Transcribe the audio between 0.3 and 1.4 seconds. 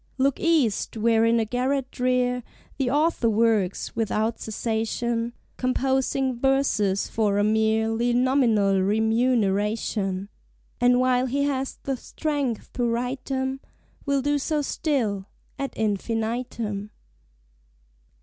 East, where in